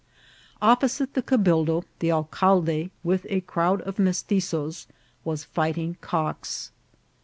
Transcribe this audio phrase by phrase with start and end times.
[0.63, 4.87] Oppo site the cabildo the alcalde, with a crowd of Mestitzoes,
[5.23, 6.71] was fighting cocks.